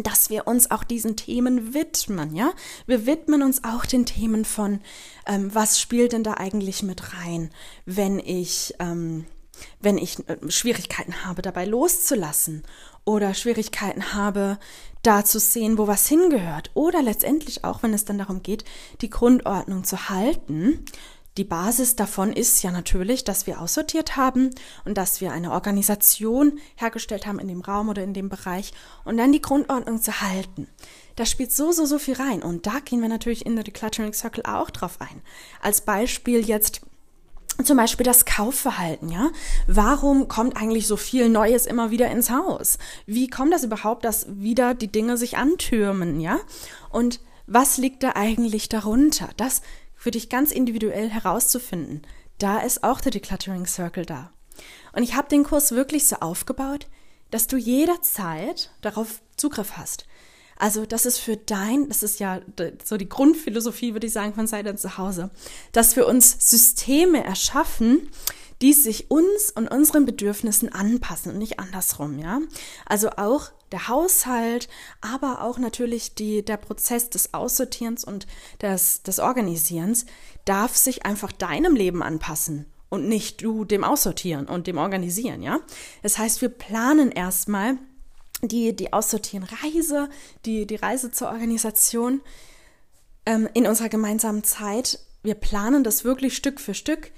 dass 0.03 0.29
wir 0.29 0.47
uns 0.47 0.71
auch 0.71 0.83
diesen 0.83 1.15
Themen 1.15 1.73
widmen, 1.73 2.35
ja. 2.35 2.51
Wir 2.85 3.05
widmen 3.05 3.41
uns 3.43 3.63
auch 3.63 3.85
den 3.85 4.05
Themen 4.05 4.45
von, 4.45 4.81
ähm, 5.25 5.53
was 5.53 5.79
spielt 5.79 6.13
denn 6.13 6.23
da 6.23 6.35
eigentlich 6.35 6.83
mit 6.83 7.13
rein, 7.13 7.51
wenn 7.85 8.19
ich, 8.19 8.73
ähm, 8.79 9.25
wenn 9.81 9.97
ich 9.97 10.19
äh, 10.27 10.37
Schwierigkeiten 10.49 11.25
habe, 11.25 11.41
dabei 11.41 11.65
loszulassen 11.65 12.63
oder 13.05 13.33
Schwierigkeiten 13.33 14.13
habe, 14.13 14.57
da 15.01 15.23
zu 15.23 15.39
sehen, 15.39 15.77
wo 15.77 15.87
was 15.87 16.07
hingehört 16.07 16.71
oder 16.73 17.01
letztendlich 17.01 17.63
auch, 17.63 17.83
wenn 17.83 17.93
es 17.93 18.05
dann 18.05 18.17
darum 18.17 18.43
geht, 18.43 18.65
die 19.01 19.09
Grundordnung 19.09 19.83
zu 19.83 20.09
halten, 20.09 20.85
die 21.39 21.45
Basis 21.45 21.95
davon 21.95 22.33
ist 22.33 22.61
ja 22.63 22.71
natürlich, 22.71 23.23
dass 23.23 23.47
wir 23.47 23.61
aussortiert 23.61 24.17
haben 24.17 24.49
und 24.83 24.97
dass 24.97 25.21
wir 25.21 25.31
eine 25.31 25.53
Organisation 25.53 26.59
hergestellt 26.75 27.25
haben 27.25 27.39
in 27.39 27.47
dem 27.47 27.61
Raum 27.61 27.87
oder 27.87 28.03
in 28.03 28.13
dem 28.13 28.27
Bereich 28.27 28.73
und 29.05 29.15
dann 29.15 29.31
die 29.31 29.41
Grundordnung 29.41 30.01
zu 30.01 30.19
halten. 30.19 30.67
Da 31.15 31.25
spielt 31.25 31.53
so, 31.53 31.71
so, 31.71 31.85
so 31.85 31.97
viel 31.97 32.15
rein. 32.15 32.43
Und 32.43 32.67
da 32.67 32.79
gehen 32.83 33.01
wir 33.01 33.07
natürlich 33.07 33.45
in 33.45 33.55
der 33.55 33.63
Decluttering 33.63 34.11
Circle 34.11 34.43
auch 34.45 34.69
drauf 34.69 34.97
ein. 34.99 35.21
Als 35.61 35.79
Beispiel 35.79 36.45
jetzt 36.45 36.81
zum 37.63 37.77
Beispiel 37.77 38.05
das 38.05 38.25
Kaufverhalten, 38.25 39.07
ja. 39.07 39.29
Warum 39.65 40.27
kommt 40.27 40.57
eigentlich 40.57 40.87
so 40.87 40.97
viel 40.97 41.29
Neues 41.29 41.65
immer 41.65 41.89
wieder 41.89 42.11
ins 42.11 42.29
Haus? 42.29 42.79
Wie 43.05 43.29
kommt 43.29 43.53
das 43.53 43.63
überhaupt, 43.63 44.03
dass 44.03 44.27
wieder 44.29 44.73
die 44.73 44.91
Dinge 44.91 45.15
sich 45.15 45.37
antürmen, 45.37 46.19
ja? 46.19 46.37
Und 46.89 47.21
was 47.47 47.77
liegt 47.77 48.03
da 48.03 48.11
eigentlich 48.15 48.67
darunter? 48.67 49.29
Das 49.37 49.61
für 49.99 50.11
dich 50.11 50.29
ganz 50.29 50.51
individuell 50.51 51.09
herauszufinden. 51.09 52.01
Da 52.39 52.59
ist 52.59 52.83
auch 52.83 53.01
der 53.01 53.11
Decluttering 53.11 53.67
Circle 53.67 54.05
da. 54.05 54.31
Und 54.93 55.03
ich 55.03 55.13
habe 55.13 55.27
den 55.27 55.43
Kurs 55.43 55.71
wirklich 55.73 56.07
so 56.07 56.15
aufgebaut, 56.15 56.87
dass 57.31 57.47
du 57.47 57.57
jederzeit 57.57 58.71
darauf 58.81 59.21
Zugriff 59.35 59.73
hast. 59.77 60.05
Also 60.57 60.85
das 60.85 61.05
ist 61.05 61.19
für 61.19 61.37
dein, 61.37 61.87
das 61.89 62.01
ist 62.01 62.19
ja 62.19 62.41
so 62.83 62.97
die 62.97 63.07
Grundphilosophie, 63.07 63.93
würde 63.93 64.07
ich 64.07 64.13
sagen, 64.13 64.33
von 64.33 64.47
Sei 64.47 64.63
dein 64.63 64.77
Zuhause, 64.77 65.29
dass 65.73 65.95
wir 65.95 66.07
uns 66.07 66.49
Systeme 66.49 67.23
erschaffen, 67.23 68.09
die 68.61 68.73
sich 68.73 69.11
uns 69.11 69.51
und 69.51 69.69
unseren 69.69 70.05
Bedürfnissen 70.05 70.69
anpassen 70.69 71.33
und 71.33 71.37
nicht 71.37 71.59
andersrum, 71.59 72.19
ja. 72.19 72.39
Also 72.85 73.11
auch 73.11 73.51
der 73.71 73.87
Haushalt, 73.87 74.67
aber 75.01 75.41
auch 75.41 75.57
natürlich 75.57 76.15
die, 76.15 76.43
der 76.43 76.57
Prozess 76.57 77.09
des 77.09 77.33
Aussortierens 77.33 78.03
und 78.03 78.27
des, 78.61 79.03
des 79.03 79.19
Organisierens 79.19 80.05
darf 80.45 80.75
sich 80.75 81.05
einfach 81.05 81.31
deinem 81.31 81.75
Leben 81.75 82.01
anpassen 82.01 82.65
und 82.89 83.07
nicht 83.07 83.43
du 83.43 83.65
dem 83.65 83.83
Aussortieren 83.83 84.47
und 84.47 84.67
dem 84.67 84.77
Organisieren, 84.77 85.41
ja. 85.41 85.59
Das 86.01 86.17
heißt, 86.17 86.41
wir 86.41 86.49
planen 86.49 87.11
erstmal 87.11 87.77
die, 88.41 88.75
die 88.75 88.93
Aussortieren 88.93 89.47
Reise, 89.63 90.09
die, 90.45 90.65
die 90.65 90.75
Reise 90.75 91.11
zur 91.11 91.29
Organisation 91.29 92.21
ähm, 93.25 93.47
in 93.53 93.67
unserer 93.67 93.89
gemeinsamen 93.89 94.43
Zeit. 94.43 94.99
Wir 95.23 95.35
planen 95.35 95.83
das 95.83 96.03
wirklich 96.03 96.35
Stück 96.35 96.59
für 96.59 96.73
Stück 96.73 97.11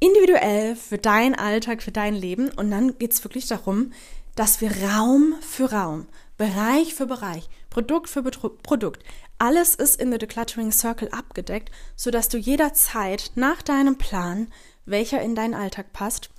individuell 0.00 0.76
für 0.76 0.98
deinen 0.98 1.34
Alltag, 1.34 1.82
für 1.82 1.92
dein 1.92 2.14
Leben. 2.14 2.50
Und 2.50 2.70
dann 2.70 2.98
geht 2.98 3.12
es 3.12 3.24
wirklich 3.24 3.46
darum, 3.46 3.92
dass 4.38 4.60
wir 4.60 4.70
Raum 4.84 5.34
für 5.40 5.72
Raum, 5.72 6.06
Bereich 6.36 6.94
für 6.94 7.06
Bereich, 7.06 7.48
Produkt 7.70 8.08
für 8.08 8.22
Produkt, 8.22 9.02
alles 9.36 9.74
ist 9.74 10.00
in 10.00 10.10
der 10.10 10.20
Decluttering 10.20 10.70
Circle 10.70 11.08
abgedeckt, 11.10 11.72
sodass 11.96 12.28
du 12.28 12.38
jederzeit 12.38 13.32
nach 13.34 13.62
deinem 13.62 13.98
Plan, 13.98 14.46
welcher 14.86 15.20
in 15.20 15.34
deinen 15.34 15.54
Alltag 15.54 15.92
passt, 15.92 16.30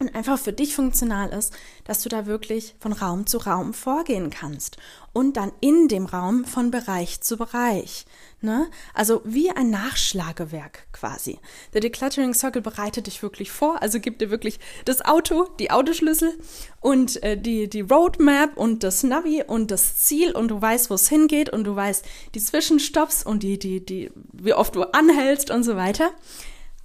und 0.00 0.14
einfach 0.14 0.38
für 0.38 0.52
dich 0.52 0.74
funktional 0.74 1.28
ist, 1.28 1.52
dass 1.84 2.02
du 2.02 2.08
da 2.08 2.24
wirklich 2.24 2.74
von 2.80 2.92
Raum 2.92 3.26
zu 3.26 3.36
Raum 3.36 3.74
vorgehen 3.74 4.30
kannst 4.30 4.78
und 5.12 5.36
dann 5.36 5.52
in 5.60 5.88
dem 5.88 6.06
Raum 6.06 6.46
von 6.46 6.70
Bereich 6.70 7.20
zu 7.20 7.36
Bereich. 7.36 8.06
Ne? 8.40 8.68
Also 8.94 9.20
wie 9.24 9.50
ein 9.50 9.68
Nachschlagewerk 9.68 10.86
quasi. 10.92 11.38
Der 11.74 11.82
Decluttering 11.82 12.32
Circle 12.32 12.62
bereitet 12.62 13.08
dich 13.08 13.22
wirklich 13.22 13.50
vor, 13.50 13.82
also 13.82 14.00
gibt 14.00 14.22
dir 14.22 14.30
wirklich 14.30 14.58
das 14.86 15.04
Auto, 15.04 15.48
die 15.58 15.70
Autoschlüssel 15.70 16.32
und 16.80 17.22
äh, 17.22 17.36
die, 17.36 17.68
die 17.68 17.82
Roadmap 17.82 18.56
und 18.56 18.82
das 18.82 19.02
Navi 19.02 19.44
und 19.46 19.70
das 19.70 19.98
Ziel 19.98 20.32
und 20.32 20.48
du 20.48 20.60
weißt, 20.62 20.88
wo 20.88 20.94
es 20.94 21.10
hingeht 21.10 21.50
und 21.50 21.64
du 21.64 21.76
weißt 21.76 22.06
die 22.34 22.40
Zwischenstopps 22.40 23.22
und 23.22 23.42
die, 23.42 23.58
die, 23.58 23.84
die, 23.84 24.10
wie 24.32 24.54
oft 24.54 24.74
du 24.74 24.84
anhältst 24.84 25.50
und 25.50 25.62
so 25.62 25.76
weiter. 25.76 26.10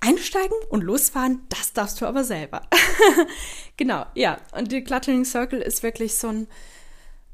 Einsteigen 0.06 0.58
und 0.70 0.84
losfahren, 0.84 1.42
das 1.50 1.74
darfst 1.74 2.00
du 2.00 2.06
aber 2.06 2.24
selber. 2.24 2.62
genau, 3.78 4.06
ja. 4.14 4.38
Und 4.52 4.72
die 4.72 4.84
Cluttering 4.84 5.26
Circle 5.26 5.62
ist 5.62 5.84
wirklich 5.84 6.16
so 6.16 6.28
ein, 6.28 6.48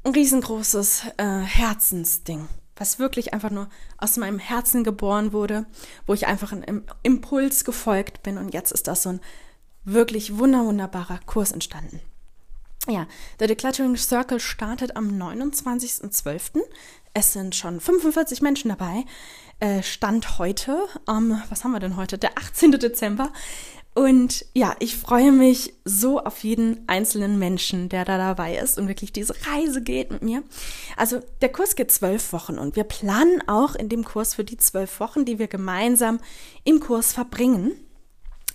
ein 0.04 0.12
riesengroßes 0.12 1.04
äh, 1.18 1.40
Herzensding, 1.40 2.48
was 2.76 2.98
wirklich 2.98 3.34
einfach 3.34 3.50
nur 3.50 3.68
aus 3.98 4.16
meinem 4.16 4.38
Herzen 4.38 4.84
geboren 4.84 5.32
wurde, 5.32 5.66
wo 6.06 6.14
ich 6.14 6.26
einfach 6.26 6.52
einem 6.52 6.84
Impuls 7.02 7.64
gefolgt 7.64 8.22
bin 8.22 8.38
und 8.38 8.54
jetzt 8.54 8.72
ist 8.72 8.86
das 8.86 9.02
so 9.02 9.10
ein 9.10 9.20
wirklich 9.84 10.38
wunder 10.38 10.64
wunderbarer 10.64 11.20
Kurs 11.26 11.52
entstanden. 11.52 12.00
Ja, 12.88 13.06
der 13.38 13.46
Decluttering 13.46 13.96
Circle 13.96 14.40
startet 14.40 14.96
am 14.96 15.08
29.12. 15.08 16.60
Es 17.14 17.32
sind 17.32 17.54
schon 17.54 17.80
45 17.80 18.42
Menschen 18.42 18.70
dabei. 18.70 19.04
Äh, 19.62 19.84
Stand 19.84 20.40
heute, 20.40 20.88
ähm, 21.08 21.40
was 21.48 21.62
haben 21.62 21.70
wir 21.70 21.78
denn 21.78 21.94
heute? 21.94 22.18
Der 22.18 22.36
18. 22.36 22.72
Dezember. 22.72 23.32
Und 23.94 24.44
ja, 24.54 24.74
ich 24.80 24.96
freue 24.96 25.30
mich 25.30 25.74
so 25.84 26.18
auf 26.18 26.42
jeden 26.42 26.82
einzelnen 26.88 27.38
Menschen, 27.38 27.88
der 27.88 28.04
da 28.04 28.18
dabei 28.18 28.56
ist 28.56 28.76
und 28.76 28.88
wirklich 28.88 29.12
diese 29.12 29.36
Reise 29.46 29.80
geht 29.80 30.10
mit 30.10 30.20
mir. 30.20 30.42
Also 30.96 31.20
der 31.42 31.52
Kurs 31.52 31.76
geht 31.76 31.92
zwölf 31.92 32.32
Wochen 32.32 32.58
und 32.58 32.74
wir 32.74 32.82
planen 32.82 33.40
auch 33.46 33.76
in 33.76 33.88
dem 33.88 34.02
Kurs 34.02 34.34
für 34.34 34.42
die 34.42 34.56
zwölf 34.56 34.98
Wochen, 34.98 35.24
die 35.24 35.38
wir 35.38 35.46
gemeinsam 35.46 36.18
im 36.64 36.80
Kurs 36.80 37.12
verbringen. 37.12 37.70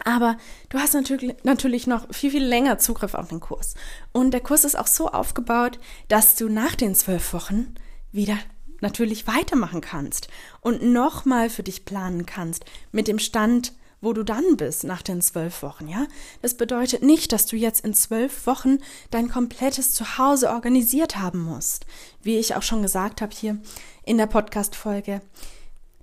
Aber 0.04 0.36
du 0.68 0.78
hast 0.78 0.94
natürlich, 0.94 1.38
natürlich 1.44 1.88
noch 1.88 2.14
viel, 2.14 2.32
viel 2.32 2.44
länger 2.44 2.80
Zugriff 2.80 3.14
auf 3.14 3.30
den 3.30 3.40
Kurs. 3.40 3.76
Und 4.12 4.32
der 4.32 4.42
Kurs 4.42 4.66
ist 4.66 4.78
auch 4.78 4.88
so 4.88 5.10
aufgebaut, 5.10 5.80
dass 6.10 6.36
du 6.36 6.50
nach 6.50 6.76
den 6.76 6.96
zwölf 6.96 7.32
Wochen 7.32 7.76
wieder 8.12 8.38
natürlich 8.82 9.28
weitermachen 9.28 9.82
kannst 9.82 10.28
und 10.62 10.84
nochmal 10.84 11.50
für 11.50 11.64
dich 11.64 11.86
planen 11.86 12.26
kannst 12.26 12.66
mit 12.92 13.08
dem 13.08 13.20
Stand, 13.20 13.74
wo 14.02 14.14
du 14.14 14.24
dann 14.24 14.58
bist 14.58 14.84
nach 14.84 15.02
den 15.02 15.22
zwölf 15.22 15.64
Wochen, 15.64 15.88
ja? 15.88 16.06
Das 16.42 16.56
bedeutet 16.56 17.02
nicht, 17.02 17.32
dass 17.32 17.48
du 17.48 17.56
jetzt 17.56 17.84
in 17.84 17.94
zwölf 17.94 18.46
Wochen 18.46 18.78
dein 19.10 19.28
komplettes 19.28 19.94
Zuhause 19.94 20.50
organisiert 20.50 21.18
haben 21.18 21.40
musst. 21.40 21.86
Wie 22.22 22.38
ich 22.38 22.56
auch 22.56 22.62
schon 22.62 22.84
gesagt 22.84 23.22
habe 23.22 23.36
hier 23.36 23.58
in 24.04 24.18
der 24.18 24.28
Podcast-Folge. 24.28 25.22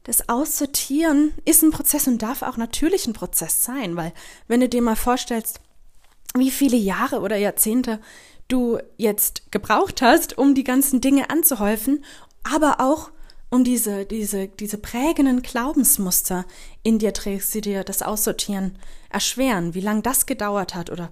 Das 0.02 0.28
Aussortieren 0.28 1.32
ist 1.44 1.62
ein 1.62 1.70
Prozess 1.70 2.06
und 2.08 2.20
darf 2.20 2.42
auch 2.42 2.56
natürlich 2.56 3.06
ein 3.06 3.14
Prozess 3.14 3.64
sein, 3.64 3.96
weil 3.96 4.12
wenn 4.48 4.60
du 4.60 4.68
dir 4.68 4.82
mal 4.82 4.96
vorstellst, 4.96 5.60
wie 6.36 6.50
viele 6.50 6.76
Jahre 6.76 7.20
oder 7.20 7.36
Jahrzehnte 7.36 8.00
du 8.48 8.78
jetzt 8.98 9.50
gebraucht 9.50 10.02
hast, 10.02 10.36
um 10.36 10.54
die 10.54 10.64
ganzen 10.64 11.00
Dinge 11.00 11.30
anzuhäufen, 11.30 12.04
aber 12.44 12.80
auch 12.80 13.10
um 13.50 13.64
diese, 13.64 14.04
diese, 14.04 14.48
diese 14.48 14.78
prägenden 14.78 15.42
Glaubensmuster 15.42 16.44
in 16.82 16.98
dir 16.98 17.12
trägst, 17.12 17.54
die 17.54 17.60
dir 17.60 17.84
das 17.84 18.02
Aussortieren 18.02 18.78
erschweren, 19.10 19.74
wie 19.74 19.80
lange 19.80 20.02
das 20.02 20.26
gedauert 20.26 20.74
hat 20.74 20.90
oder 20.90 21.10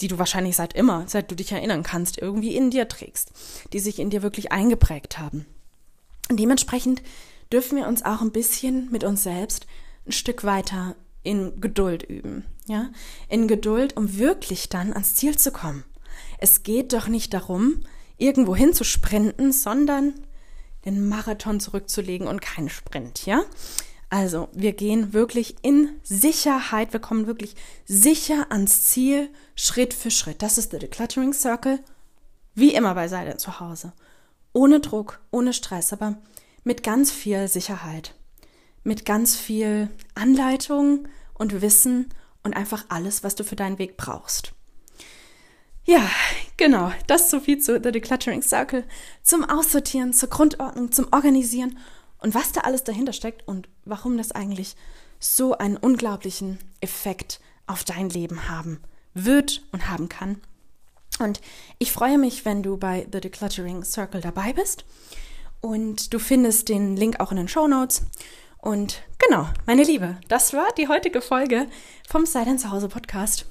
die 0.00 0.08
du 0.08 0.18
wahrscheinlich 0.18 0.56
seit 0.56 0.74
immer, 0.74 1.04
seit 1.06 1.30
du 1.30 1.36
dich 1.36 1.52
erinnern 1.52 1.82
kannst, 1.82 2.18
irgendwie 2.18 2.56
in 2.56 2.70
dir 2.70 2.88
trägst, 2.88 3.32
die 3.72 3.78
sich 3.78 3.98
in 3.98 4.10
dir 4.10 4.22
wirklich 4.22 4.52
eingeprägt 4.52 5.18
haben. 5.18 5.46
Und 6.30 6.38
dementsprechend 6.38 7.02
dürfen 7.52 7.76
wir 7.76 7.86
uns 7.86 8.04
auch 8.04 8.20
ein 8.20 8.32
bisschen 8.32 8.90
mit 8.90 9.04
uns 9.04 9.22
selbst 9.22 9.66
ein 10.06 10.12
Stück 10.12 10.44
weiter 10.44 10.96
in 11.22 11.60
Geduld 11.60 12.02
üben, 12.02 12.44
ja? 12.66 12.90
In 13.28 13.46
Geduld, 13.46 13.96
um 13.96 14.16
wirklich 14.16 14.68
dann 14.68 14.92
ans 14.92 15.14
Ziel 15.14 15.36
zu 15.36 15.52
kommen. 15.52 15.84
Es 16.38 16.62
geht 16.62 16.92
doch 16.92 17.08
nicht 17.08 17.32
darum, 17.34 17.84
irgendwo 18.22 18.54
hin 18.54 18.72
zu 18.72 18.84
sprinten, 18.84 19.52
sondern 19.52 20.14
den 20.84 21.08
Marathon 21.08 21.60
zurückzulegen 21.60 22.26
und 22.26 22.40
keinen 22.40 22.68
Sprint, 22.68 23.26
ja? 23.26 23.42
Also, 24.08 24.48
wir 24.52 24.74
gehen 24.74 25.14
wirklich 25.14 25.56
in 25.62 25.88
Sicherheit, 26.02 26.92
wir 26.92 27.00
kommen 27.00 27.26
wirklich 27.26 27.56
sicher 27.86 28.46
ans 28.50 28.82
Ziel, 28.84 29.30
Schritt 29.54 29.94
für 29.94 30.10
Schritt. 30.10 30.42
Das 30.42 30.58
ist 30.58 30.72
der 30.72 30.80
Decluttering 30.80 31.32
Circle, 31.32 31.78
wie 32.54 32.74
immer 32.74 32.94
bei 32.94 33.08
Seide 33.08 33.38
zu 33.38 33.58
Hause. 33.58 33.94
Ohne 34.52 34.80
Druck, 34.80 35.20
ohne 35.30 35.54
Stress, 35.54 35.94
aber 35.94 36.18
mit 36.62 36.82
ganz 36.82 37.10
viel 37.10 37.48
Sicherheit, 37.48 38.14
mit 38.84 39.06
ganz 39.06 39.34
viel 39.34 39.88
Anleitung 40.14 41.08
und 41.32 41.62
Wissen 41.62 42.10
und 42.42 42.54
einfach 42.54 42.84
alles, 42.90 43.24
was 43.24 43.34
du 43.34 43.44
für 43.44 43.56
deinen 43.56 43.78
Weg 43.78 43.96
brauchst. 43.96 44.52
Ja, 45.84 46.08
genau, 46.56 46.92
das 47.08 47.30
so 47.30 47.40
viel 47.40 47.58
zu 47.58 47.80
The 47.82 47.90
Decluttering 47.90 48.42
Circle, 48.42 48.84
zum 49.22 49.44
Aussortieren, 49.44 50.12
zur 50.12 50.28
Grundordnung, 50.28 50.92
zum 50.92 51.08
Organisieren 51.12 51.78
und 52.18 52.34
was 52.34 52.52
da 52.52 52.60
alles 52.62 52.84
dahinter 52.84 53.12
steckt 53.12 53.46
und 53.48 53.68
warum 53.84 54.16
das 54.16 54.32
eigentlich 54.32 54.76
so 55.18 55.58
einen 55.58 55.76
unglaublichen 55.76 56.58
Effekt 56.80 57.40
auf 57.66 57.84
dein 57.84 58.10
Leben 58.10 58.48
haben 58.48 58.80
wird 59.14 59.62
und 59.72 59.88
haben 59.88 60.08
kann. 60.08 60.40
Und 61.18 61.40
ich 61.78 61.92
freue 61.92 62.18
mich, 62.18 62.44
wenn 62.44 62.62
du 62.62 62.76
bei 62.76 63.06
The 63.12 63.20
Decluttering 63.20 63.84
Circle 63.84 64.20
dabei 64.20 64.52
bist. 64.52 64.84
Und 65.60 66.12
du 66.12 66.18
findest 66.18 66.68
den 66.68 66.96
Link 66.96 67.20
auch 67.20 67.30
in 67.30 67.36
den 67.36 67.48
Show 67.48 67.68
Notes. 67.68 68.02
Und 68.58 69.02
genau, 69.18 69.48
meine 69.66 69.84
Liebe, 69.84 70.18
das 70.28 70.52
war 70.52 70.68
die 70.76 70.88
heutige 70.88 71.20
Folge 71.20 71.68
vom 72.08 72.26
Silent 72.26 72.60
Zuhause 72.60 72.88
Podcast. 72.88 73.46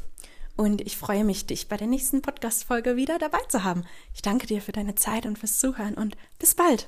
Und 0.61 0.81
ich 0.81 0.95
freue 0.95 1.23
mich, 1.23 1.47
dich 1.47 1.69
bei 1.69 1.75
der 1.75 1.87
nächsten 1.87 2.21
Podcast-Folge 2.21 2.95
wieder 2.95 3.17
dabei 3.17 3.39
zu 3.47 3.63
haben. 3.63 3.83
Ich 4.13 4.21
danke 4.21 4.45
dir 4.45 4.61
für 4.61 4.71
deine 4.71 4.93
Zeit 4.93 5.25
und 5.25 5.39
fürs 5.39 5.57
Zuhören 5.57 5.95
und 5.95 6.15
bis 6.37 6.53
bald. 6.53 6.87